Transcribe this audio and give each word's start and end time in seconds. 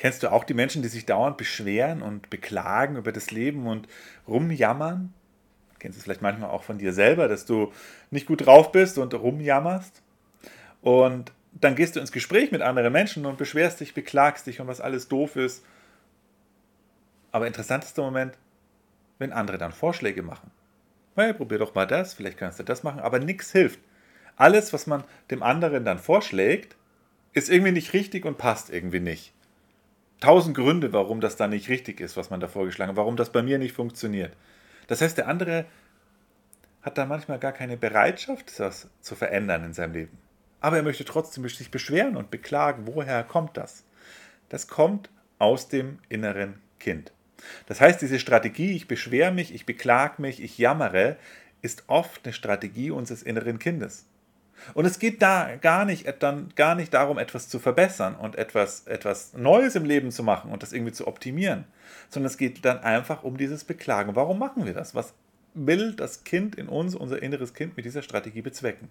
Kennst 0.00 0.22
du 0.22 0.32
auch 0.32 0.44
die 0.44 0.54
Menschen, 0.54 0.80
die 0.80 0.88
sich 0.88 1.04
dauernd 1.04 1.36
beschweren 1.36 2.00
und 2.00 2.30
beklagen 2.30 2.96
über 2.96 3.12
das 3.12 3.32
Leben 3.32 3.66
und 3.66 3.86
rumjammern? 4.26 5.12
Kennst 5.78 5.98
du 5.98 6.00
es 6.00 6.04
vielleicht 6.04 6.22
manchmal 6.22 6.48
auch 6.48 6.62
von 6.62 6.78
dir 6.78 6.94
selber, 6.94 7.28
dass 7.28 7.44
du 7.44 7.70
nicht 8.10 8.24
gut 8.24 8.46
drauf 8.46 8.72
bist 8.72 8.96
und 8.96 9.12
rumjammerst? 9.12 10.00
Und 10.80 11.32
dann 11.52 11.74
gehst 11.74 11.96
du 11.96 12.00
ins 12.00 12.12
Gespräch 12.12 12.50
mit 12.50 12.62
anderen 12.62 12.94
Menschen 12.94 13.26
und 13.26 13.36
beschwerst 13.36 13.80
dich, 13.80 13.92
beklagst 13.92 14.46
dich 14.46 14.58
und 14.58 14.68
was 14.68 14.80
alles 14.80 15.08
doof 15.08 15.36
ist. 15.36 15.66
Aber 17.30 17.46
interessantester 17.46 18.00
Moment, 18.00 18.38
wenn 19.18 19.34
andere 19.34 19.58
dann 19.58 19.72
Vorschläge 19.72 20.22
machen. 20.22 20.50
Hey, 21.14 21.34
probier 21.34 21.58
doch 21.58 21.74
mal 21.74 21.86
das, 21.86 22.14
vielleicht 22.14 22.38
kannst 22.38 22.58
du 22.58 22.62
das 22.62 22.82
machen, 22.82 23.00
aber 23.00 23.18
nichts 23.18 23.52
hilft. 23.52 23.80
Alles, 24.36 24.72
was 24.72 24.86
man 24.86 25.04
dem 25.30 25.42
anderen 25.42 25.84
dann 25.84 25.98
vorschlägt, 25.98 26.74
ist 27.34 27.50
irgendwie 27.50 27.72
nicht 27.72 27.92
richtig 27.92 28.24
und 28.24 28.38
passt 28.38 28.70
irgendwie 28.70 29.00
nicht. 29.00 29.34
Tausend 30.20 30.56
Gründe, 30.56 30.92
warum 30.92 31.20
das 31.20 31.36
dann 31.36 31.50
nicht 31.50 31.68
richtig 31.68 32.00
ist, 32.00 32.16
was 32.16 32.30
man 32.30 32.40
da 32.40 32.48
vorgeschlagen 32.48 32.90
hat, 32.90 32.96
warum 32.96 33.16
das 33.16 33.30
bei 33.30 33.42
mir 33.42 33.58
nicht 33.58 33.74
funktioniert. 33.74 34.36
Das 34.86 35.00
heißt, 35.00 35.16
der 35.16 35.28
andere 35.28 35.64
hat 36.82 36.98
dann 36.98 37.08
manchmal 37.08 37.38
gar 37.38 37.52
keine 37.52 37.76
Bereitschaft, 37.76 38.58
das 38.58 38.88
zu 39.00 39.14
verändern 39.14 39.64
in 39.64 39.72
seinem 39.72 39.94
Leben. 39.94 40.18
Aber 40.60 40.76
er 40.76 40.82
möchte 40.82 41.04
trotzdem 41.04 41.48
sich 41.48 41.70
beschweren 41.70 42.16
und 42.16 42.30
beklagen. 42.30 42.86
Woher 42.86 43.24
kommt 43.24 43.56
das? 43.56 43.84
Das 44.50 44.68
kommt 44.68 45.10
aus 45.38 45.68
dem 45.68 45.98
inneren 46.08 46.60
Kind. 46.78 47.12
Das 47.66 47.80
heißt, 47.80 48.02
diese 48.02 48.18
Strategie, 48.18 48.72
ich 48.72 48.86
beschwere 48.88 49.32
mich, 49.32 49.54
ich 49.54 49.64
beklage 49.64 50.20
mich, 50.20 50.42
ich 50.42 50.58
jammere, 50.58 51.16
ist 51.62 51.84
oft 51.86 52.24
eine 52.24 52.32
Strategie 52.32 52.90
unseres 52.90 53.22
inneren 53.22 53.58
Kindes. 53.58 54.06
Und 54.74 54.84
es 54.84 54.98
geht 54.98 55.22
da 55.22 55.56
gar 55.60 55.84
nicht, 55.84 56.06
dann 56.22 56.52
gar 56.56 56.74
nicht 56.74 56.92
darum, 56.94 57.18
etwas 57.18 57.48
zu 57.48 57.58
verbessern 57.58 58.14
und 58.14 58.36
etwas, 58.36 58.86
etwas 58.86 59.32
Neues 59.34 59.74
im 59.74 59.84
Leben 59.84 60.10
zu 60.10 60.22
machen 60.22 60.50
und 60.50 60.62
das 60.62 60.72
irgendwie 60.72 60.92
zu 60.92 61.06
optimieren, 61.06 61.64
sondern 62.08 62.30
es 62.30 62.38
geht 62.38 62.64
dann 62.64 62.80
einfach 62.80 63.22
um 63.22 63.36
dieses 63.36 63.64
Beklagen. 63.64 64.16
Warum 64.16 64.38
machen 64.38 64.64
wir 64.64 64.74
das? 64.74 64.94
Was 64.94 65.14
will 65.54 65.94
das 65.94 66.24
Kind 66.24 66.54
in 66.56 66.68
uns, 66.68 66.94
unser 66.94 67.22
inneres 67.22 67.54
Kind, 67.54 67.76
mit 67.76 67.84
dieser 67.84 68.02
Strategie 68.02 68.42
bezwecken? 68.42 68.90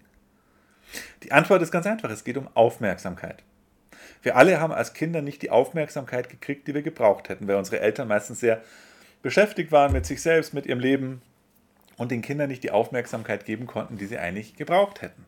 Die 1.22 1.32
Antwort 1.32 1.62
ist 1.62 1.70
ganz 1.70 1.86
einfach, 1.86 2.10
es 2.10 2.24
geht 2.24 2.36
um 2.36 2.48
Aufmerksamkeit. 2.54 3.42
Wir 4.22 4.36
alle 4.36 4.60
haben 4.60 4.72
als 4.72 4.92
Kinder 4.92 5.22
nicht 5.22 5.42
die 5.42 5.50
Aufmerksamkeit 5.50 6.28
gekriegt, 6.28 6.68
die 6.68 6.74
wir 6.74 6.82
gebraucht 6.82 7.28
hätten, 7.28 7.48
weil 7.48 7.56
unsere 7.56 7.80
Eltern 7.80 8.08
meistens 8.08 8.40
sehr 8.40 8.62
beschäftigt 9.22 9.72
waren 9.72 9.92
mit 9.92 10.06
sich 10.06 10.20
selbst, 10.20 10.52
mit 10.52 10.66
ihrem 10.66 10.80
Leben 10.80 11.22
und 11.96 12.10
den 12.10 12.22
Kindern 12.22 12.48
nicht 12.48 12.62
die 12.62 12.70
Aufmerksamkeit 12.70 13.44
geben 13.44 13.66
konnten, 13.66 13.98
die 13.98 14.06
sie 14.06 14.18
eigentlich 14.18 14.56
gebraucht 14.56 15.02
hätten. 15.02 15.24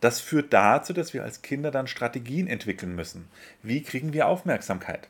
Das 0.00 0.20
führt 0.20 0.52
dazu, 0.52 0.92
dass 0.92 1.12
wir 1.12 1.24
als 1.24 1.42
Kinder 1.42 1.70
dann 1.70 1.86
Strategien 1.86 2.46
entwickeln 2.46 2.94
müssen. 2.94 3.28
Wie 3.62 3.82
kriegen 3.82 4.12
wir 4.12 4.28
Aufmerksamkeit? 4.28 5.08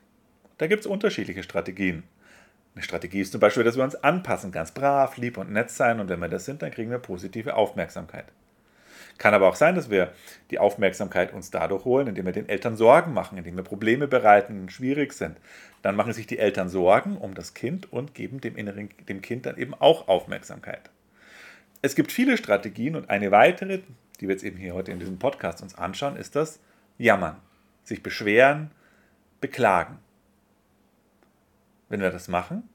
Da 0.57 0.67
gibt 0.67 0.81
es 0.81 0.87
unterschiedliche 0.87 1.43
Strategien. 1.43 2.05
Eine 2.75 2.85
Strategie 2.85 3.21
ist 3.21 3.33
zum 3.33 3.41
Beispiel, 3.41 3.65
dass 3.65 3.77
wir 3.77 3.85
uns 3.85 3.97
anpassen, 3.97 4.53
ganz 4.53 4.73
brav, 4.73 5.17
lieb 5.17 5.37
und 5.37 5.51
nett 5.51 5.71
sein 5.71 6.01
und 6.01 6.09
wenn 6.09 6.21
wir 6.21 6.29
das 6.29 6.45
sind, 6.45 6.63
dann 6.63 6.71
kriegen 6.71 6.91
wir 6.91 6.99
positive 6.99 7.55
Aufmerksamkeit. 7.55 8.27
Kann 9.19 9.35
aber 9.35 9.49
auch 9.49 9.57
sein, 9.57 9.75
dass 9.75 9.91
wir 9.91 10.13
die 10.53 10.61
Aufmerksamkeit 10.61 11.33
uns 11.33 11.51
dadurch 11.51 11.85
holen, 11.85 12.07
indem 12.07 12.27
wir 12.27 12.33
den 12.33 12.49
Eltern 12.49 12.77
Sorgen 12.77 13.13
machen, 13.13 13.37
indem 13.37 13.57
wir 13.57 13.65
Probleme 13.65 14.07
bereiten, 14.07 14.71
schwierig 14.71 15.13
sind. 15.13 15.37
Dann 15.83 15.97
machen 15.97 16.13
sich 16.13 16.29
die 16.29 16.39
Eltern 16.39 16.69
Sorgen 16.69 17.17
um 17.17 17.35
das 17.35 17.53
Kind 17.53 17.93
und 17.93 18.15
geben 18.15 18.41
dem, 18.41 18.57
inneren, 18.57 18.91
dem 19.09 19.21
Kind 19.21 19.47
dann 19.47 19.59
eben 19.59 19.75
auch 19.75 20.07
Aufmerksamkeit. 20.07 20.91
Es 21.83 21.97
gibt 21.97 22.13
viele 22.13 22.37
Strategien 22.37 22.95
und 22.95 23.11
eine 23.11 23.33
weitere, 23.33 23.81
die 24.21 24.29
wir 24.29 24.35
jetzt 24.35 24.45
eben 24.45 24.57
hier 24.57 24.75
heute 24.75 24.93
in 24.93 24.99
diesem 24.99 25.19
Podcast 25.19 25.63
uns 25.63 25.77
anschauen, 25.77 26.17
ist 26.17 26.37
das 26.37 26.61
Jammern. 26.99 27.37
Sich 27.85 28.03
beschweren, 28.03 28.71
beklagen. 29.41 29.99
Wenn 31.89 32.01
wir 32.01 32.11
das 32.11 32.29
machen, 32.29 32.69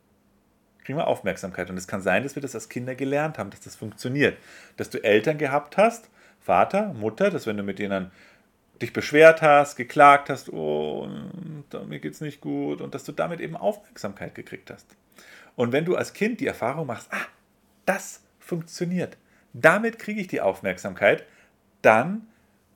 kriegen 0.83 0.97
wir 0.97 1.07
Aufmerksamkeit. 1.07 1.69
Und 1.69 1.77
es 1.77 1.87
kann 1.87 2.01
sein, 2.01 2.23
dass 2.23 2.35
wir 2.35 2.41
das 2.41 2.55
als 2.55 2.69
Kinder 2.69 2.95
gelernt 2.95 3.37
haben, 3.37 3.49
dass 3.49 3.61
das 3.61 3.75
funktioniert. 3.75 4.37
Dass 4.77 4.89
du 4.89 5.03
Eltern 5.03 5.37
gehabt 5.37 5.77
hast, 5.77 6.09
Vater, 6.39 6.93
Mutter, 6.93 7.29
dass 7.29 7.47
wenn 7.47 7.57
du 7.57 7.63
mit 7.63 7.79
denen 7.79 8.11
dich 8.81 8.91
beschwert 8.91 9.41
hast, 9.41 9.75
geklagt 9.75 10.29
hast, 10.29 10.51
oh, 10.51 11.07
mir 11.87 11.99
geht's 11.99 12.21
nicht 12.21 12.41
gut 12.41 12.81
und 12.81 12.93
dass 12.93 13.03
du 13.03 13.11
damit 13.11 13.39
eben 13.39 13.55
Aufmerksamkeit 13.55 14.35
gekriegt 14.35 14.71
hast. 14.71 14.95
Und 15.55 15.71
wenn 15.71 15.85
du 15.85 15.95
als 15.95 16.13
Kind 16.13 16.39
die 16.39 16.47
Erfahrung 16.47 16.87
machst, 16.87 17.07
ah, 17.11 17.27
das 17.85 18.21
funktioniert, 18.39 19.17
damit 19.53 19.99
kriege 19.99 20.19
ich 20.19 20.27
die 20.27 20.41
Aufmerksamkeit, 20.41 21.23
dann 21.83 22.27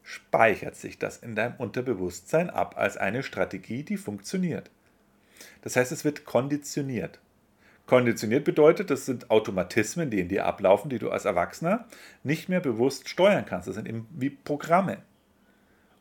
speichert 0.03 0.75
sich 0.75 0.99
das 0.99 1.17
in 1.17 1.35
deinem 1.35 1.55
Unterbewusstsein 1.57 2.49
ab 2.49 2.75
als 2.77 2.95
eine 2.95 3.23
Strategie, 3.23 3.83
die 3.83 3.97
funktioniert. 3.97 4.69
Das 5.63 5.75
heißt, 5.75 5.91
es 5.91 6.05
wird 6.05 6.23
konditioniert. 6.23 7.19
Konditioniert 7.87 8.43
bedeutet, 8.43 8.89
das 8.89 9.05
sind 9.05 9.31
Automatismen, 9.31 10.09
die 10.09 10.19
in 10.19 10.27
dir 10.27 10.45
ablaufen, 10.45 10.89
die 10.89 10.99
du 10.99 11.09
als 11.09 11.25
Erwachsener 11.25 11.85
nicht 12.23 12.49
mehr 12.49 12.59
bewusst 12.59 13.09
steuern 13.09 13.45
kannst. 13.45 13.67
Das 13.67 13.75
sind 13.75 13.87
eben 13.87 14.07
wie 14.11 14.29
Programme. 14.29 14.99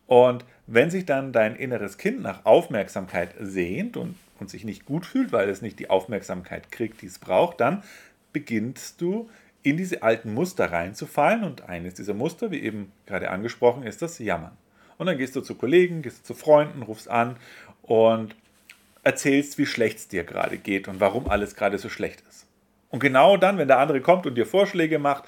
Und 0.07 0.45
wenn 0.67 0.91
sich 0.91 1.05
dann 1.05 1.33
dein 1.33 1.57
inneres 1.57 1.99
Kind 1.99 2.23
nach 2.23 2.45
Aufmerksamkeit 2.45 3.35
sehnt 3.41 3.97
und, 3.97 4.17
und 4.39 4.51
sich 4.51 4.65
nicht 4.65 4.85
gut 4.85 5.07
fühlt, 5.07 5.33
weil 5.33 5.49
es 5.49 5.63
nicht 5.63 5.79
die 5.79 5.91
Aufmerksamkeit 5.91 6.71
kriegt, 6.71 7.03
die 7.03 7.07
es 7.07 7.19
braucht, 7.19 7.61
dann 7.61 7.83
beginnst 8.33 9.01
du 9.01 9.31
in 9.67 9.77
diese 9.77 10.05
alten 10.05 10.33
Muster 10.33 10.71
reinzufallen. 10.71 11.43
Und 11.43 11.69
eines 11.69 11.95
dieser 11.95 12.15
Muster, 12.15 12.53
wie 12.53 12.61
eben 12.63 12.93
gerade 13.05 13.31
angesprochen, 13.31 13.83
ist 13.83 14.01
das 14.01 14.19
Jammern. 14.21 14.57
Und 14.97 15.07
dann 15.07 15.19
gehst 15.19 15.35
du 15.35 15.41
zu 15.41 15.57
Kollegen, 15.57 16.03
gehst 16.03 16.25
zu 16.25 16.35
Freunden, 16.35 16.83
rufst 16.83 17.11
an 17.11 17.37
und 17.83 18.37
erzählst, 19.03 19.59
wie 19.59 19.67
schlecht 19.67 19.99
es 19.99 20.09
dir 20.09 20.23
gerade 20.23 20.57
geht 20.57 20.87
und 20.87 21.01
warum 21.01 21.29
alles 21.29 21.57
gerade 21.57 21.79
so 21.79 21.89
schlecht 21.89 22.23
ist. 22.29 22.47
Und 22.91 23.01
genau 23.01 23.37
dann, 23.37 23.59
wenn 23.59 23.67
der 23.67 23.79
andere 23.79 24.01
kommt 24.01 24.25
und 24.27 24.37
dir 24.37 24.47
Vorschläge 24.47 25.01
macht, 25.01 25.25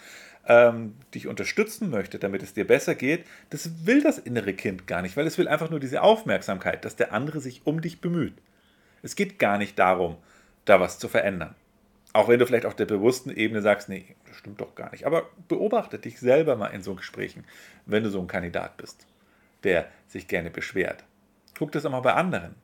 ähm, 0.47 0.95
dich 1.15 1.27
unterstützen 1.27 1.91
möchte, 1.91 2.21
damit 2.21 2.45
es 2.45 2.55
dir 2.55 2.67
besser 2.67 2.95
geht, 2.95 3.27
das 3.51 3.87
will 3.87 4.03
das 4.03 4.19
innere 4.19 4.55
Kind 4.55 4.87
gar 4.87 5.03
nicht, 5.03 5.17
weil 5.17 5.27
es 5.27 5.37
will 5.37 5.49
einfach 5.49 5.69
nur 5.69 5.81
diese 5.81 6.03
Aufmerksamkeit, 6.03 6.85
dass 6.85 6.95
der 6.95 7.13
andere 7.13 7.41
sich 7.41 7.63
um 7.65 7.81
dich 7.83 8.01
bemüht. 8.01 8.35
Es 9.03 9.17
geht 9.17 9.41
gar 9.41 9.59
nicht 9.59 9.79
darum, 9.81 10.17
da 10.65 10.79
was 10.79 11.01
zu 11.01 11.09
verändern. 11.09 11.57
Auch 12.19 12.29
wenn 12.29 12.39
du 12.39 12.47
vielleicht 12.47 12.67
auf 12.67 12.75
der 12.75 12.87
bewussten 12.87 13.31
Ebene 13.31 13.63
sagst, 13.63 13.89
nee, 13.89 14.17
das 14.27 14.37
stimmt 14.37 14.61
doch 14.61 14.75
gar 14.75 14.91
nicht. 14.91 15.07
Aber 15.07 15.29
beobachte 15.47 15.99
dich 15.99 16.19
selber 16.19 16.57
mal 16.57 16.69
in 16.69 16.83
so 16.83 16.95
Gesprächen, 16.95 17.45
wenn 17.87 18.03
du 18.03 18.11
so 18.11 18.21
ein 18.21 18.27
Kandidat 18.27 18.77
bist, 18.77 19.07
der 19.63 19.87
sich 20.09 20.27
gerne 20.27 20.51
beschwert. 20.51 21.05
Guck 21.57 21.73
das 21.73 21.87
auch 21.87 21.91
mal 21.91 22.01
bei 22.01 22.15
anderen 22.15 22.55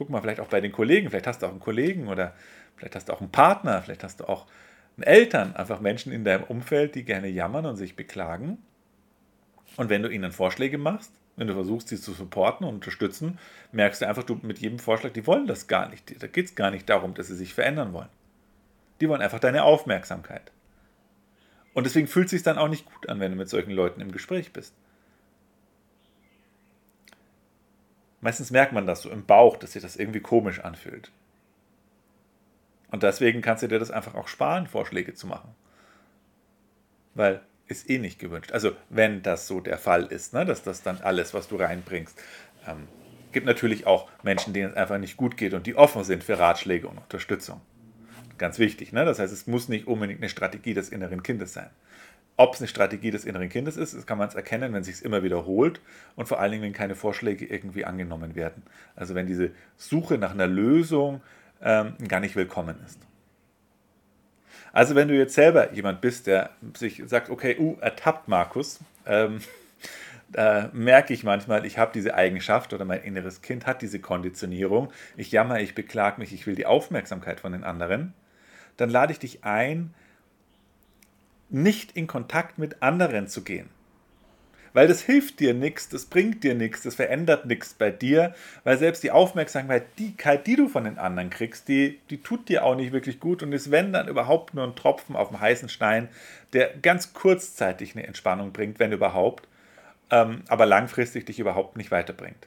guck 0.00 0.08
mal, 0.08 0.22
vielleicht 0.22 0.40
auch 0.40 0.48
bei 0.48 0.62
den 0.62 0.72
Kollegen, 0.72 1.10
vielleicht 1.10 1.26
hast 1.26 1.42
du 1.42 1.46
auch 1.46 1.50
einen 1.50 1.60
Kollegen 1.60 2.08
oder 2.08 2.32
vielleicht 2.74 2.96
hast 2.96 3.10
du 3.10 3.12
auch 3.12 3.20
einen 3.20 3.30
Partner, 3.30 3.82
vielleicht 3.82 4.02
hast 4.02 4.20
du 4.20 4.24
auch 4.30 4.46
einen 4.96 5.02
Eltern, 5.02 5.54
einfach 5.54 5.80
Menschen 5.80 6.10
in 6.10 6.24
deinem 6.24 6.44
Umfeld, 6.44 6.94
die 6.94 7.04
gerne 7.04 7.28
jammern 7.28 7.66
und 7.66 7.76
sich 7.76 7.96
beklagen. 7.96 8.56
Und 9.76 9.90
wenn 9.90 10.02
du 10.02 10.08
ihnen 10.08 10.32
Vorschläge 10.32 10.78
machst, 10.78 11.12
wenn 11.36 11.48
du 11.48 11.52
versuchst, 11.52 11.88
sie 11.88 12.00
zu 12.00 12.12
supporten 12.12 12.66
und 12.66 12.76
unterstützen, 12.76 13.38
merkst 13.72 14.00
du 14.00 14.08
einfach, 14.08 14.22
du 14.22 14.40
mit 14.40 14.58
jedem 14.58 14.78
Vorschlag, 14.78 15.12
die 15.12 15.26
wollen 15.26 15.46
das 15.46 15.66
gar 15.66 15.90
nicht. 15.90 16.22
Da 16.22 16.28
geht 16.28 16.46
es 16.46 16.54
gar 16.54 16.70
nicht 16.70 16.88
darum, 16.88 17.12
dass 17.12 17.26
sie 17.26 17.36
sich 17.36 17.52
verändern 17.52 17.92
wollen. 17.92 18.08
Die 19.00 19.08
wollen 19.08 19.22
einfach 19.22 19.40
deine 19.40 19.64
Aufmerksamkeit. 19.64 20.52
Und 21.72 21.84
deswegen 21.84 22.08
fühlt 22.08 22.26
es 22.26 22.32
sich 22.32 22.42
dann 22.42 22.58
auch 22.58 22.68
nicht 22.68 22.86
gut 22.86 23.08
an, 23.08 23.20
wenn 23.20 23.32
du 23.32 23.38
mit 23.38 23.48
solchen 23.48 23.70
Leuten 23.70 24.00
im 24.00 24.12
Gespräch 24.12 24.52
bist. 24.52 24.74
Meistens 28.20 28.50
merkt 28.50 28.72
man 28.72 28.86
das 28.86 29.02
so 29.02 29.10
im 29.10 29.24
Bauch, 29.24 29.56
dass 29.56 29.72
sich 29.72 29.82
das 29.82 29.96
irgendwie 29.96 30.20
komisch 30.20 30.60
anfühlt. 30.60 31.10
Und 32.90 33.02
deswegen 33.02 33.40
kannst 33.40 33.62
du 33.62 33.68
dir 33.68 33.78
das 33.78 33.90
einfach 33.90 34.14
auch 34.14 34.28
sparen, 34.28 34.66
Vorschläge 34.66 35.14
zu 35.14 35.26
machen. 35.26 35.54
Weil 37.14 37.40
ist 37.70 37.88
eh 37.88 37.98
nicht 37.98 38.18
gewünscht. 38.18 38.52
Also 38.52 38.72
wenn 38.88 39.22
das 39.22 39.46
so 39.46 39.60
der 39.60 39.78
Fall 39.78 40.06
ist, 40.06 40.34
ne, 40.34 40.44
dass 40.44 40.62
das 40.62 40.82
dann 40.82 40.98
alles, 40.98 41.34
was 41.34 41.48
du 41.48 41.56
reinbringst, 41.56 42.20
ähm, 42.66 42.88
gibt 43.32 43.46
natürlich 43.46 43.86
auch 43.86 44.08
Menschen, 44.22 44.52
denen 44.52 44.70
es 44.70 44.76
einfach 44.76 44.98
nicht 44.98 45.16
gut 45.16 45.36
geht 45.36 45.54
und 45.54 45.66
die 45.66 45.76
offen 45.76 46.02
sind 46.02 46.24
für 46.24 46.38
Ratschläge 46.38 46.88
und 46.88 46.98
Unterstützung. 46.98 47.60
Ganz 48.40 48.58
wichtig. 48.58 48.94
Ne? 48.94 49.04
Das 49.04 49.18
heißt, 49.18 49.34
es 49.34 49.46
muss 49.46 49.68
nicht 49.68 49.86
unbedingt 49.86 50.20
eine 50.20 50.30
Strategie 50.30 50.72
des 50.72 50.88
inneren 50.88 51.22
Kindes 51.22 51.52
sein. 51.52 51.68
Ob 52.38 52.54
es 52.54 52.60
eine 52.62 52.68
Strategie 52.68 53.10
des 53.10 53.26
inneren 53.26 53.50
Kindes 53.50 53.76
ist, 53.76 53.94
das 53.94 54.06
kann 54.06 54.16
man 54.16 54.28
es 54.28 54.34
erkennen, 54.34 54.72
wenn 54.72 54.80
es 54.80 54.86
sich 54.86 55.04
immer 55.04 55.22
wiederholt 55.22 55.82
und 56.16 56.26
vor 56.26 56.40
allen 56.40 56.52
Dingen, 56.52 56.64
wenn 56.64 56.72
keine 56.72 56.94
Vorschläge 56.94 57.44
irgendwie 57.44 57.84
angenommen 57.84 58.34
werden. 58.34 58.62
Also 58.96 59.14
wenn 59.14 59.26
diese 59.26 59.50
Suche 59.76 60.16
nach 60.16 60.30
einer 60.30 60.46
Lösung 60.46 61.20
ähm, 61.60 61.92
gar 62.08 62.20
nicht 62.20 62.34
willkommen 62.34 62.76
ist. 62.86 62.98
Also 64.72 64.94
wenn 64.94 65.08
du 65.08 65.14
jetzt 65.14 65.34
selber 65.34 65.74
jemand 65.74 66.00
bist, 66.00 66.26
der 66.26 66.48
sich 66.78 67.02
sagt, 67.04 67.28
okay, 67.28 67.58
uh, 67.58 67.76
ertappt 67.82 68.26
Markus, 68.26 68.80
ähm, 69.04 69.40
da 70.30 70.70
merke 70.72 71.12
ich 71.12 71.24
manchmal, 71.24 71.66
ich 71.66 71.76
habe 71.76 71.90
diese 71.92 72.14
Eigenschaft 72.14 72.72
oder 72.72 72.86
mein 72.86 73.02
inneres 73.02 73.42
Kind 73.42 73.66
hat 73.66 73.82
diese 73.82 73.98
Konditionierung. 73.98 74.90
Ich 75.18 75.30
jammer, 75.30 75.60
ich 75.60 75.74
beklage 75.74 76.18
mich, 76.18 76.32
ich 76.32 76.46
will 76.46 76.54
die 76.54 76.64
Aufmerksamkeit 76.64 77.38
von 77.38 77.52
den 77.52 77.64
anderen. 77.64 78.14
Dann 78.76 78.90
lade 78.90 79.12
ich 79.12 79.18
dich 79.18 79.44
ein, 79.44 79.94
nicht 81.48 81.96
in 81.96 82.06
Kontakt 82.06 82.58
mit 82.58 82.82
anderen 82.82 83.28
zu 83.28 83.42
gehen. 83.42 83.68
Weil 84.72 84.86
das 84.86 85.02
hilft 85.02 85.40
dir 85.40 85.52
nichts, 85.52 85.88
das 85.88 86.04
bringt 86.04 86.44
dir 86.44 86.54
nichts, 86.54 86.82
das 86.82 86.94
verändert 86.94 87.44
nichts 87.44 87.74
bei 87.74 87.90
dir, 87.90 88.34
weil 88.62 88.78
selbst 88.78 89.02
die 89.02 89.10
Aufmerksamkeit, 89.10 89.84
die, 89.98 90.14
die 90.46 90.56
du 90.56 90.68
von 90.68 90.84
den 90.84 90.96
anderen 90.96 91.30
kriegst, 91.30 91.66
die, 91.66 91.98
die 92.08 92.22
tut 92.22 92.48
dir 92.48 92.64
auch 92.64 92.76
nicht 92.76 92.92
wirklich 92.92 93.18
gut 93.18 93.42
und 93.42 93.52
ist, 93.52 93.72
wenn 93.72 93.92
dann 93.92 94.06
überhaupt 94.06 94.54
nur 94.54 94.64
ein 94.64 94.76
Tropfen 94.76 95.16
auf 95.16 95.28
dem 95.28 95.40
heißen 95.40 95.68
Stein, 95.68 96.08
der 96.52 96.72
ganz 96.82 97.12
kurzzeitig 97.12 97.96
eine 97.96 98.06
Entspannung 98.06 98.52
bringt, 98.52 98.78
wenn 98.78 98.92
überhaupt, 98.92 99.48
ähm, 100.10 100.42
aber 100.46 100.66
langfristig 100.66 101.26
dich 101.26 101.40
überhaupt 101.40 101.76
nicht 101.76 101.90
weiterbringt. 101.90 102.46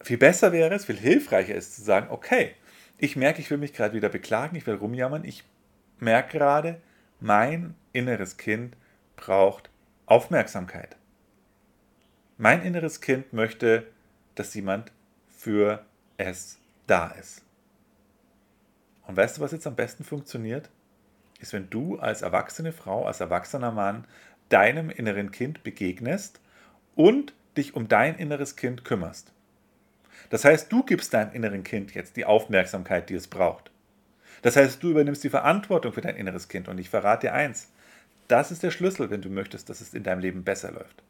Viel 0.00 0.18
besser 0.18 0.52
wäre 0.52 0.72
es, 0.74 0.84
viel 0.84 0.96
hilfreicher 0.96 1.56
ist 1.56 1.74
zu 1.74 1.82
sagen, 1.82 2.06
okay, 2.10 2.52
ich 2.98 3.16
merke, 3.16 3.40
ich 3.40 3.50
will 3.50 3.58
mich 3.58 3.72
gerade 3.72 3.94
wieder 3.94 4.08
beklagen, 4.08 4.56
ich 4.56 4.66
will 4.66 4.74
rumjammern, 4.74 5.24
ich 5.24 5.44
merke 5.98 6.38
gerade, 6.38 6.80
mein 7.20 7.74
inneres 7.92 8.36
Kind 8.36 8.76
braucht 9.16 9.70
Aufmerksamkeit. 10.06 10.96
Mein 12.36 12.62
inneres 12.62 13.00
Kind 13.00 13.32
möchte, 13.32 13.86
dass 14.34 14.54
jemand 14.54 14.92
für 15.28 15.84
es 16.16 16.58
da 16.86 17.08
ist. 17.08 17.42
Und 19.06 19.16
weißt 19.16 19.38
du, 19.38 19.40
was 19.40 19.52
jetzt 19.52 19.66
am 19.66 19.76
besten 19.76 20.04
funktioniert? 20.04 20.70
Ist, 21.40 21.52
wenn 21.52 21.70
du 21.70 21.98
als 21.98 22.22
erwachsene 22.22 22.72
Frau, 22.72 23.06
als 23.06 23.20
erwachsener 23.20 23.70
Mann 23.70 24.06
deinem 24.48 24.90
inneren 24.90 25.30
Kind 25.30 25.62
begegnest 25.62 26.40
und 26.94 27.32
dich 27.56 27.74
um 27.74 27.88
dein 27.88 28.16
inneres 28.16 28.56
Kind 28.56 28.84
kümmerst. 28.84 29.32
Das 30.30 30.44
heißt, 30.44 30.70
du 30.70 30.82
gibst 30.82 31.14
deinem 31.14 31.32
inneren 31.32 31.64
Kind 31.64 31.94
jetzt 31.94 32.16
die 32.16 32.24
Aufmerksamkeit, 32.24 33.08
die 33.08 33.14
es 33.14 33.28
braucht. 33.28 33.70
Das 34.42 34.56
heißt, 34.56 34.82
du 34.82 34.90
übernimmst 34.90 35.24
die 35.24 35.30
Verantwortung 35.30 35.92
für 35.92 36.00
dein 36.00 36.16
inneres 36.16 36.48
Kind. 36.48 36.68
Und 36.68 36.78
ich 36.78 36.90
verrate 36.90 37.28
dir 37.28 37.34
eins, 37.34 37.72
das 38.28 38.50
ist 38.50 38.62
der 38.62 38.70
Schlüssel, 38.70 39.10
wenn 39.10 39.22
du 39.22 39.30
möchtest, 39.30 39.68
dass 39.70 39.80
es 39.80 39.94
in 39.94 40.02
deinem 40.02 40.20
Leben 40.20 40.44
besser 40.44 40.70
läuft. 40.70 41.02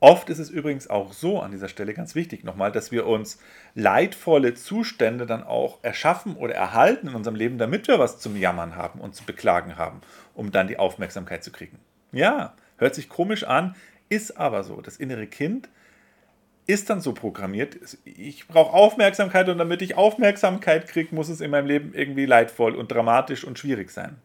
Oft 0.00 0.30
ist 0.30 0.38
es 0.38 0.48
übrigens 0.48 0.88
auch 0.88 1.12
so 1.12 1.40
an 1.40 1.50
dieser 1.50 1.68
Stelle 1.68 1.92
ganz 1.92 2.14
wichtig 2.14 2.42
nochmal, 2.42 2.72
dass 2.72 2.90
wir 2.90 3.06
uns 3.06 3.38
leidvolle 3.74 4.54
Zustände 4.54 5.26
dann 5.26 5.42
auch 5.42 5.78
erschaffen 5.82 6.36
oder 6.36 6.54
erhalten 6.54 7.08
in 7.08 7.14
unserem 7.14 7.36
Leben, 7.36 7.58
damit 7.58 7.86
wir 7.86 7.98
was 7.98 8.18
zum 8.18 8.34
Jammern 8.34 8.76
haben 8.76 9.00
und 9.00 9.14
zu 9.14 9.24
beklagen 9.24 9.76
haben, 9.76 10.00
um 10.34 10.52
dann 10.52 10.68
die 10.68 10.78
Aufmerksamkeit 10.78 11.44
zu 11.44 11.52
kriegen. 11.52 11.78
Ja, 12.12 12.54
hört 12.78 12.94
sich 12.94 13.10
komisch 13.10 13.44
an, 13.44 13.76
ist 14.08 14.38
aber 14.38 14.64
so. 14.64 14.80
Das 14.80 14.96
innere 14.96 15.26
Kind 15.26 15.68
ist 16.66 16.90
dann 16.90 17.00
so 17.00 17.12
programmiert, 17.12 17.78
ich 18.04 18.46
brauche 18.46 18.72
Aufmerksamkeit 18.72 19.48
und 19.48 19.58
damit 19.58 19.82
ich 19.82 19.96
Aufmerksamkeit 19.96 20.86
kriege, 20.86 21.14
muss 21.14 21.28
es 21.28 21.40
in 21.40 21.50
meinem 21.50 21.66
Leben 21.66 21.94
irgendwie 21.94 22.26
leidvoll 22.26 22.74
und 22.74 22.92
dramatisch 22.92 23.44
und 23.44 23.58
schwierig 23.58 23.90
sein. 23.90 24.16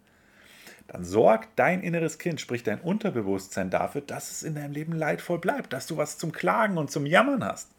Dann 0.87 1.03
sorgt 1.03 1.49
dein 1.57 1.81
inneres 1.81 2.19
Kind, 2.19 2.39
sprich 2.39 2.61
dein 2.61 2.79
Unterbewusstsein 2.79 3.71
dafür, 3.71 4.01
dass 4.01 4.31
es 4.31 4.43
in 4.43 4.55
deinem 4.55 4.73
Leben 4.73 4.93
leidvoll 4.93 5.39
bleibt, 5.39 5.73
dass 5.73 5.87
du 5.87 5.97
was 5.97 6.17
zum 6.17 6.31
Klagen 6.31 6.77
und 6.77 6.91
zum 6.91 7.05
Jammern 7.07 7.43
hast. 7.43 7.69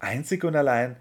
Einzig 0.00 0.42
und 0.44 0.56
allein 0.56 0.96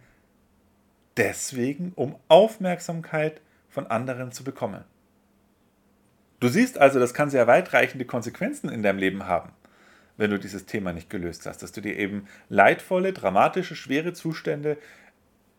deswegen, 1.18 1.94
um 1.96 2.16
Aufmerksamkeit 2.28 3.42
von 3.70 3.88
anderen 3.88 4.32
zu 4.32 4.44
bekommen. 4.44 4.84
Du 6.40 6.50
siehst 6.50 6.78
also, 6.78 7.00
das 7.00 7.14
kann 7.14 7.30
sehr 7.30 7.48
weitreichende 7.48 8.06
Konsequenzen 8.06 8.70
in 8.70 8.84
deinem 8.84 9.00
Leben 9.00 9.26
haben 9.26 9.52
wenn 10.18 10.32
du 10.32 10.40
dieses 10.40 10.66
Thema 10.66 10.94
nicht 10.94 11.10
gelöst 11.10 11.46
hast, 11.46 11.62
dass 11.64 11.72
du 11.72 11.82
dir 11.82 11.98
eben 11.98 12.28
leidvolle, 12.50 13.14
dramatische, 13.14 13.76
schwere 13.76 14.14
Zustände 14.14 14.78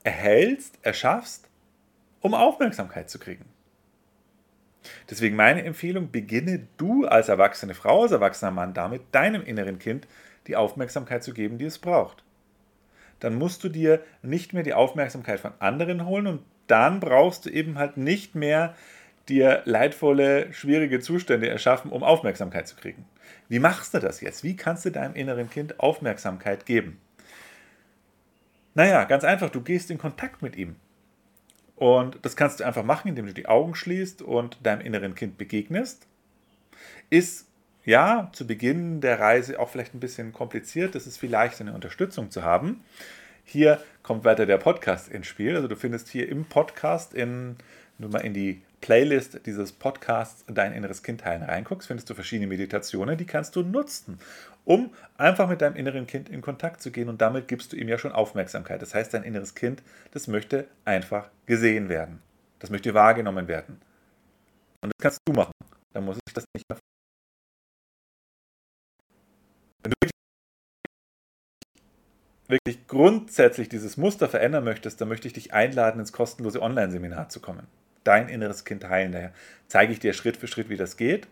erhältst, 0.03 0.79
erschaffst, 0.83 1.49
um 2.21 2.35
Aufmerksamkeit 2.35 3.11
zu 3.11 3.19
kriegen. 3.19 3.45
Deswegen 5.11 5.37
meine 5.37 5.65
Empfehlung, 5.65 6.11
beginne 6.11 6.67
du 6.77 7.07
als 7.07 7.29
erwachsene 7.29 7.75
Frau, 7.75 8.03
als 8.03 8.13
erwachsener 8.13 8.53
Mann 8.53 8.73
damit, 8.73 9.03
deinem 9.13 9.43
inneren 9.43 9.79
Kind 9.79 10.07
die 10.47 10.57
Aufmerksamkeit 10.57 11.25
zu 11.25 11.35
geben, 11.35 11.59
die 11.59 11.65
es 11.65 11.79
braucht. 11.79 12.23
Dann 13.21 13.35
musst 13.35 13.65
du 13.65 13.69
dir 13.69 14.03
nicht 14.23 14.53
mehr 14.53 14.63
die 14.63 14.75
Aufmerksamkeit 14.75 15.41
von 15.41 15.53
anderen 15.59 16.07
holen 16.07 16.27
und 16.27 16.43
dann 16.67 17.01
brauchst 17.01 17.47
du 17.47 17.51
eben 17.51 17.79
halt 17.79 17.97
nicht 17.97 18.35
mehr 18.35 18.75
dir 19.29 19.63
leidvolle, 19.65 20.53
schwierige 20.53 21.01
Zustände 21.01 21.49
erschaffen, 21.49 21.91
um 21.91 22.03
Aufmerksamkeit 22.03 22.69
zu 22.69 22.77
kriegen. 22.77 23.05
Wie 23.49 23.59
machst 23.59 23.95
du 23.95 23.99
das 23.99 24.21
jetzt? 24.21 24.45
Wie 24.45 24.57
kannst 24.57 24.85
du 24.85 24.91
deinem 24.91 25.15
inneren 25.15 25.51
Kind 25.51 25.81
Aufmerksamkeit 25.81 26.67
geben? 26.67 27.01
Naja, 28.75 29.05
ganz 29.05 29.25
einfach, 29.25 29.51
du 29.51 29.63
gehst 29.63 29.91
in 29.91 29.99
Kontakt 29.99 30.43
mit 30.43 30.57
ihm. 30.57 30.77
Und 31.77 32.19
das 32.23 32.37
kannst 32.37 32.61
du 32.61 32.65
einfach 32.65 32.85
machen, 32.85 33.09
indem 33.09 33.27
du 33.27 33.35
die 33.35 33.47
Augen 33.47 33.75
schließt 33.75 34.23
und 34.23 34.59
deinem 34.63 34.81
inneren 34.81 35.15
Kind 35.15 35.39
begegnest. 35.39 36.07
Ist 37.11 37.47
ja 37.85 38.31
zu 38.33 38.47
Beginn 38.47 39.01
der 39.01 39.21
Reise 39.21 39.61
auch 39.61 39.69
vielleicht 39.69 39.95
ein 39.95 40.01
bisschen 40.01 40.33
kompliziert. 40.33 40.95
Es 40.95 41.07
ist 41.07 41.19
vielleicht 41.19 41.61
eine 41.61 41.73
Unterstützung 41.73 42.31
zu 42.31 42.43
haben. 42.43 42.83
Hier 43.45 43.81
kommt 44.03 44.25
weiter 44.25 44.45
der 44.45 44.59
Podcast 44.59 45.09
ins 45.09 45.27
Spiel. 45.27 45.55
Also 45.55 45.69
du 45.69 45.77
findest 45.77 46.09
hier 46.09 46.29
im 46.29 46.45
Podcast, 46.45 47.15
in, 47.15 47.57
wenn 47.97 48.07
du 48.07 48.09
mal 48.09 48.25
in 48.25 48.35
die 48.35 48.61
Playlist 48.87 49.45
dieses 49.47 49.73
Podcasts 49.73 50.45
Dein 50.47 50.73
inneres 50.73 51.03
Kind 51.03 51.25
heilen 51.25 51.43
reinguckst, 51.43 51.89
findest 51.89 52.09
du 52.09 52.15
verschiedene 52.15 52.47
Meditationen, 52.47 53.19
die 53.19 53.27
kannst 53.27 53.57
du 53.57 53.63
nutzen, 53.63 54.21
um 54.65 54.95
einfach 55.19 55.49
mit 55.49 55.61
deinem 55.61 55.75
inneren 55.75 56.07
Kind 56.07 56.29
in 56.29 56.41
Kontakt 56.41 56.81
zu 56.81 56.93
gehen 56.93 57.09
und 57.09 57.21
damit 57.21 57.49
gibst 57.49 57.73
du 57.73 57.77
ihm 57.77 57.89
ja 57.89 57.99
schon 57.99 58.13
Aufmerksamkeit. 58.13 58.81
Das 58.81 58.95
heißt, 58.95 59.13
dein 59.13 59.25
inneres 59.25 59.57
Kind, 59.57 59.83
das 60.13 60.29
möchte 60.29 60.69
einfach 60.85 61.31
gesehen 61.47 61.89
werden. 61.89 62.23
Das 62.61 62.71
möchte 62.71 62.95
wahrgenommen 62.95 63.49
werden. 63.49 63.81
Und 64.83 64.93
das 64.97 65.03
kannst 65.03 65.19
du 65.27 65.33
machen. 65.33 65.51
Dann 65.93 66.05
muss 66.05 66.19
ich 66.25 66.33
das 66.33 66.45
nicht 66.55 66.65
mehr. 66.71 66.79
Wenn 69.83 69.93
du 69.99 70.09
wirklich 72.51 72.87
grundsätzlich 72.87 73.69
dieses 73.69 73.97
Muster 73.97 74.29
verändern 74.29 74.63
möchtest, 74.63 75.01
dann 75.01 75.09
möchte 75.09 75.27
ich 75.27 75.35
dich 75.35 75.53
einladen, 75.53 75.99
ins 75.99 76.13
kostenlose 76.13 76.63
Online-Seminar 76.63 77.31
zu 77.31 77.41
kommen 77.41 77.67
dein 78.07 78.29
inneres 78.29 78.65
Kind 78.65 78.89
heilen. 78.89 79.13
Daher 79.13 79.33
zeige 79.69 79.93
ich 79.93 80.01
dir 80.01 80.13
Schritt 80.13 80.37
für 80.37 80.47
Schritt, 80.47 80.69
wie 80.69 80.77
das 80.77 80.97
geht. 80.97 81.29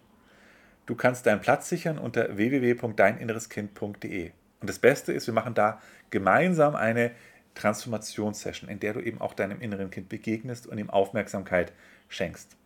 Du 0.86 0.94
kannst 0.94 1.26
deinen 1.26 1.40
Platz 1.40 1.68
sichern 1.68 1.98
unter 1.98 2.36
www.deininnereskind.de. 2.36 4.30
Und 4.60 4.70
das 4.70 4.78
Beste 4.78 5.12
ist, 5.12 5.26
wir 5.26 5.34
machen 5.34 5.54
da 5.54 5.80
gemeinsam 6.10 6.74
eine 6.74 7.12
Transformationssession, 7.54 8.68
in 8.68 8.80
der 8.80 8.94
du 8.94 9.00
eben 9.00 9.20
auch 9.20 9.34
deinem 9.34 9.60
inneren 9.60 9.90
Kind 9.90 10.08
begegnest 10.08 10.66
und 10.66 10.78
ihm 10.78 10.90
Aufmerksamkeit 10.90 11.72
schenkst. 12.08 12.56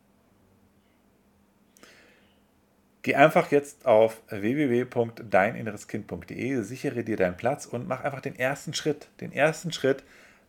Geh 3.02 3.14
einfach 3.14 3.52
jetzt 3.52 3.86
auf 3.86 4.22
www.deininnereskind.de, 4.28 6.62
sichere 6.62 7.04
dir 7.04 7.16
deinen 7.16 7.36
Platz 7.36 7.66
und 7.66 7.86
mach 7.86 8.02
einfach 8.02 8.20
den 8.20 8.36
ersten 8.36 8.74
Schritt. 8.74 9.06
Den 9.20 9.30
ersten 9.32 9.70
Schritt 9.72 10.02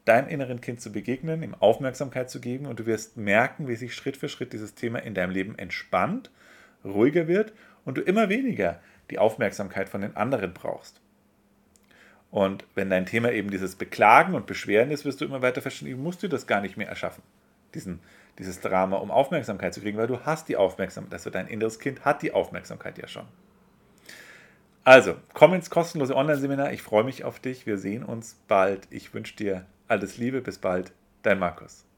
deinem 0.06 0.28
inneren 0.28 0.62
Kind 0.62 0.82
zu 0.82 0.92
begegnen, 0.92 1.44
ihm 1.44 1.56
Aufmerksamkeit 1.56 2.30
zu 2.30 2.40
geben 2.40 2.66
und 2.66 2.80
du 2.80 2.86
wirst 2.86 3.18
merken, 3.18 3.68
wie 3.68 3.76
sich 3.76 3.94
Schritt 3.94 4.18
für 4.18 4.30
Schritt 4.30 4.54
dieses 4.54 4.76
Thema 4.76 5.00
in 5.00 5.14
deinem 5.14 5.32
Leben 5.32 5.58
entspannt, 5.58 6.32
ruhiger 6.84 7.28
wird 7.28 7.54
und 7.86 7.98
du 7.98 8.02
immer 8.02 8.30
weniger 8.30 8.80
die 9.10 9.20
Aufmerksamkeit 9.20 9.90
von 9.90 10.02
den 10.02 10.16
anderen 10.16 10.54
brauchst. 10.54 11.02
Und 12.32 12.66
wenn 12.76 12.90
dein 12.90 13.06
Thema 13.06 13.32
eben 13.32 13.50
dieses 13.50 13.76
Beklagen 13.76 14.36
und 14.36 14.46
Beschweren 14.46 14.92
ist, 14.92 15.06
wirst 15.06 15.22
du 15.22 15.26
immer 15.26 15.42
weiter 15.42 15.62
feststellen, 15.62 16.02
musst 16.02 16.22
du 16.22 16.28
das 16.28 16.48
gar 16.48 16.62
nicht 16.62 16.78
mehr 16.78 16.88
erschaffen, 16.88 17.24
diesen, 17.74 18.00
dieses 18.38 18.62
Drama, 18.62 18.98
um 18.98 19.10
Aufmerksamkeit 19.10 19.74
zu 19.74 19.82
kriegen, 19.82 19.98
weil 19.98 20.08
du 20.08 20.20
hast 20.22 20.48
die 20.48 20.58
Aufmerksamkeit, 20.58 21.14
also 21.14 21.30
dein 21.30 21.48
inneres 21.48 21.80
Kind 21.80 22.06
hat 22.06 22.22
die 22.22 22.32
Aufmerksamkeit 22.32 22.98
ja 23.00 23.08
schon. 23.08 23.26
Also, 24.84 25.16
komm 25.34 25.54
ins 25.54 25.70
kostenlose 25.70 26.16
Online-Seminar. 26.16 26.72
Ich 26.72 26.82
freue 26.82 27.04
mich 27.04 27.24
auf 27.24 27.40
dich. 27.40 27.66
Wir 27.66 27.78
sehen 27.78 28.04
uns 28.04 28.36
bald. 28.48 28.88
Ich 28.90 29.14
wünsche 29.14 29.36
dir 29.36 29.66
alles 29.90 30.18
Liebe, 30.18 30.42
bis 30.42 30.58
bald, 30.58 30.94
dein 31.24 31.40
Markus. 31.40 31.89